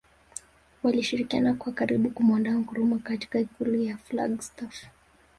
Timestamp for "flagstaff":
3.97-4.83